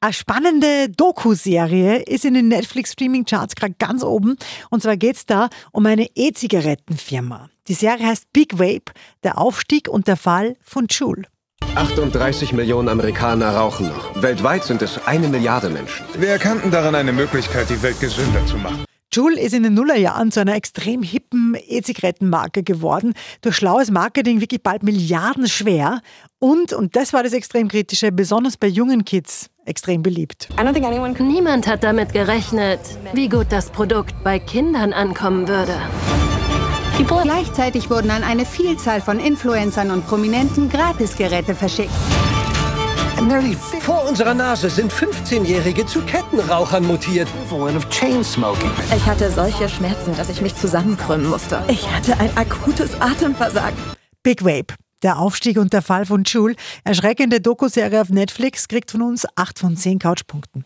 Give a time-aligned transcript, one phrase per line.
[0.00, 4.36] Eine spannende Doku-Serie ist in den Netflix-Streaming-Charts gerade ganz oben.
[4.70, 7.50] Und zwar geht es da um eine E-Zigarettenfirma.
[7.66, 8.92] Die Serie heißt Big Vape,
[9.24, 11.24] der Aufstieg und der Fall von Juul.
[11.74, 14.22] 38 Millionen Amerikaner rauchen noch.
[14.22, 16.06] Weltweit sind es eine Milliarde Menschen.
[16.16, 18.84] Wir erkannten daran eine Möglichkeit, die Welt gesünder zu machen.
[19.10, 23.14] Juul ist in den Nullerjahren zu einer extrem hippen E-Zigarettenmarke geworden.
[23.40, 26.02] Durch schlaues Marketing wirklich bald milliardenschwer.
[26.40, 30.48] Und, und das war das extrem kritische, besonders bei jungen Kids extrem beliebt.
[31.18, 32.80] Niemand hat damit gerechnet,
[33.12, 35.74] wie gut das Produkt bei Kindern ankommen würde.
[37.06, 41.90] Gleichzeitig wurden an eine Vielzahl von Influencern und Prominenten Gratisgeräte verschickt.
[43.80, 47.28] Vor unserer Nase sind 15-Jährige zu Kettenrauchern mutiert.
[48.96, 51.62] Ich hatte solche Schmerzen, dass ich mich zusammenkrümmen musste.
[51.68, 53.76] Ich hatte ein akutes Atemversagen.
[54.22, 54.74] Big Vape.
[55.02, 56.56] Der Aufstieg und der Fall von Juul.
[56.82, 60.64] Erschreckende Dokuserie auf Netflix kriegt von uns 8 von 10 Couchpunkten.